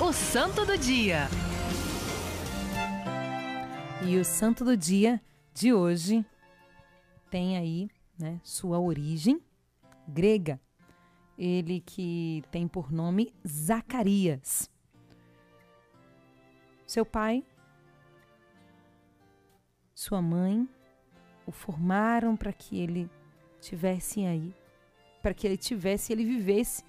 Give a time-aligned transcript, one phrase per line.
[0.00, 1.26] O Santo do Dia.
[4.06, 5.20] E o santo do dia
[5.52, 6.24] de hoje
[7.28, 9.42] tem aí né, sua origem
[10.06, 10.60] grega.
[11.36, 14.70] Ele que tem por nome Zacarias.
[16.86, 17.44] Seu pai,
[19.92, 20.68] sua mãe
[21.44, 23.10] o formaram para que ele
[23.60, 24.54] tivesse aí,
[25.20, 26.84] para que ele tivesse, ele vivesse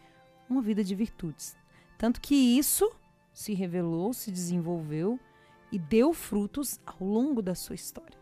[0.47, 1.57] uma vida de virtudes.
[1.97, 2.89] Tanto que isso
[3.39, 5.17] se revelou, se desenvolveu
[5.71, 8.19] e deu frutos ao longo da sua história.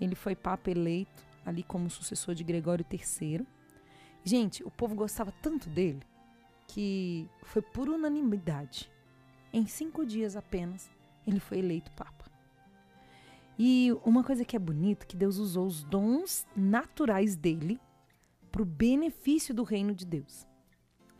[0.00, 3.46] Ele foi papa eleito ali como sucessor de Gregório III.
[4.24, 6.02] Gente, o povo gostava tanto dele
[6.66, 8.90] que foi por unanimidade.
[9.52, 10.90] Em cinco dias apenas,
[11.24, 12.24] ele foi eleito papa.
[13.56, 17.80] E uma coisa que é bonita, que Deus usou os dons naturais dele
[18.50, 20.44] para o benefício do reino de Deus.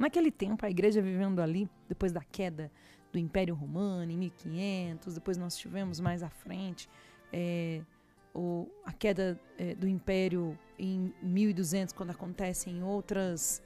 [0.03, 2.73] Naquele tempo, a igreja vivendo ali, depois da queda
[3.13, 6.91] do Império Romano, em 1500, depois nós tivemos mais à frente
[7.33, 7.83] é,
[8.35, 13.63] o, a queda é, do Império em 1200, quando acontecem outras,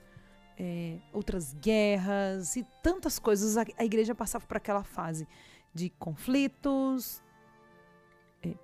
[0.58, 3.56] é, outras guerras e tantas coisas.
[3.56, 5.26] A, a igreja passava por aquela fase
[5.72, 7.22] de conflitos,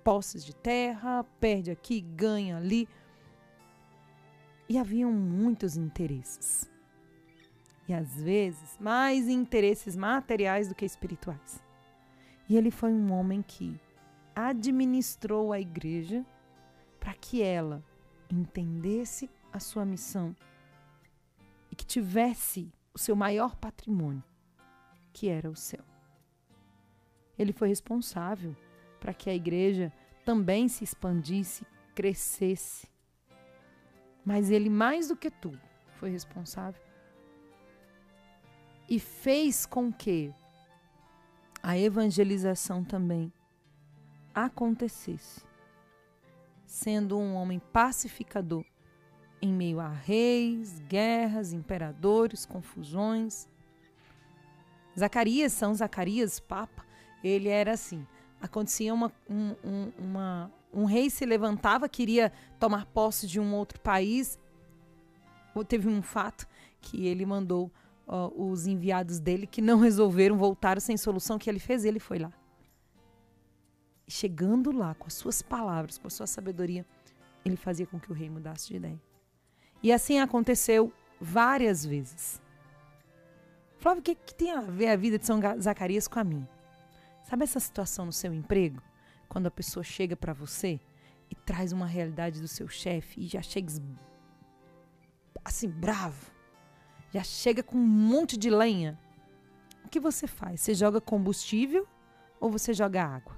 [0.03, 2.87] posses de terra, perde aqui, ganha ali.
[4.69, 6.71] E haviam muitos interesses.
[7.87, 11.61] E às vezes, mais interesses materiais do que espirituais.
[12.47, 13.79] E ele foi um homem que
[14.35, 16.25] administrou a igreja
[16.99, 17.83] para que ela
[18.29, 20.35] entendesse a sua missão
[21.71, 24.23] e que tivesse o seu maior patrimônio,
[25.11, 25.83] que era o céu.
[27.37, 28.55] Ele foi responsável
[28.99, 29.91] para que a igreja
[30.23, 32.87] também se expandisse, crescesse.
[34.23, 35.59] Mas ele, mais do que tudo,
[35.99, 36.81] foi responsável
[38.93, 40.31] e fez com que
[41.63, 43.33] a evangelização também
[44.35, 45.41] acontecesse,
[46.63, 48.63] sendo um homem pacificador
[49.41, 53.49] em meio a reis, guerras, imperadores, confusões.
[54.95, 56.85] Zacarias, São Zacarias, Papa,
[57.23, 58.05] ele era assim.
[58.39, 63.79] Acontecia uma, um, um, uma, um rei se levantava, queria tomar posse de um outro
[63.79, 64.37] país.
[65.67, 66.47] Teve um fato
[66.79, 67.71] que ele mandou
[68.07, 71.37] os enviados dele que não resolveram, voltar sem solução.
[71.37, 71.85] Que ele fez?
[71.85, 72.31] Ele foi lá.
[74.07, 76.85] Chegando lá, com as suas palavras, com a sua sabedoria,
[77.45, 79.01] ele fazia com que o rei mudasse de ideia.
[79.81, 82.41] E assim aconteceu várias vezes.
[83.77, 86.49] Flávio, o que, que tem a ver a vida de São Zacarias com a minha?
[87.23, 88.81] Sabe essa situação no seu emprego?
[89.27, 90.79] Quando a pessoa chega para você
[91.29, 93.71] e traz uma realidade do seu chefe e já chega
[95.43, 96.33] assim, bravo
[97.13, 98.97] já chega com um monte de lenha.
[99.85, 100.61] O que você faz?
[100.61, 101.87] Você joga combustível
[102.39, 103.35] ou você joga água?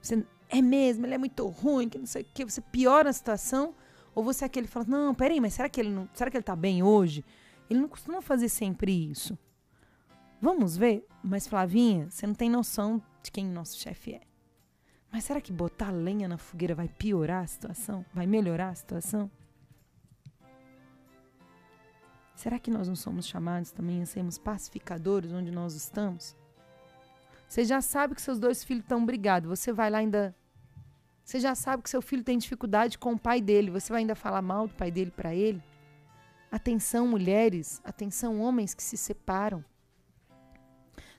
[0.00, 3.12] Você, é mesmo, ele é muito ruim, que não sei o que, você piora a
[3.12, 3.74] situação,
[4.14, 6.08] ou você é aquele que fala, não, peraí, mas será que ele não.
[6.12, 7.24] Será que ele tá bem hoje?
[7.70, 9.38] Ele não costuma fazer sempre isso.
[10.40, 11.06] Vamos ver?
[11.22, 14.20] Mas, Flavinha, você não tem noção de quem nosso chefe é.
[15.10, 18.04] Mas será que botar lenha na fogueira vai piorar a situação?
[18.12, 19.30] Vai melhorar a situação?
[22.42, 26.34] Será que nós não somos chamados também a sermos pacificadores onde nós estamos?
[27.48, 30.34] Você já sabe que seus dois filhos estão brigados, você vai lá ainda.
[31.22, 34.16] Você já sabe que seu filho tem dificuldade com o pai dele, você vai ainda
[34.16, 35.62] falar mal do pai dele para ele?
[36.50, 39.64] Atenção, mulheres, atenção, homens que se separam.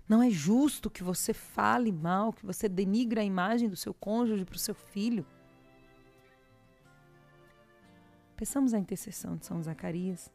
[0.05, 4.43] Não é justo que você fale mal, que você denigre a imagem do seu cônjuge
[4.43, 5.25] para o seu filho.
[8.35, 10.29] Peçamos a intercessão de São Zacarias.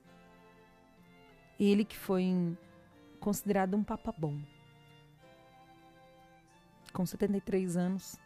[1.59, 2.57] Ele que foi
[3.21, 4.41] considerado um papa bom.
[6.93, 8.17] Com 73 anos,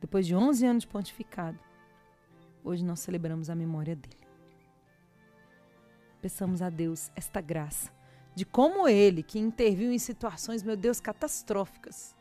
[0.00, 1.58] depois de 11 anos de pontificado,
[2.62, 4.28] hoje nós celebramos a memória dele.
[6.20, 7.92] Peçamos a Deus esta graça
[8.34, 12.14] de como ele, que interviu em situações, meu Deus, catastróficas,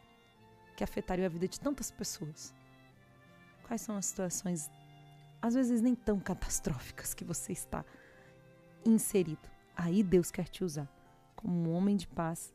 [0.75, 2.55] que afetariam a vida de tantas pessoas.
[3.67, 4.67] Quais são as situações,
[5.39, 7.85] às vezes nem tão catastróficas, que você está
[8.83, 9.56] inserido?
[9.79, 10.91] Aí Deus quer te usar
[11.35, 12.51] como um homem de paz,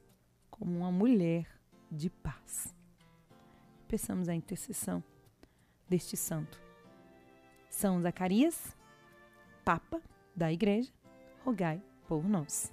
[0.50, 1.48] como uma mulher
[1.88, 2.74] de paz.
[3.86, 5.02] Peçamos a intercessão
[5.88, 6.60] deste santo.
[7.70, 8.76] São Zacarias,
[9.64, 10.02] Papa
[10.34, 10.92] da Igreja,
[11.44, 12.72] rogai por nós.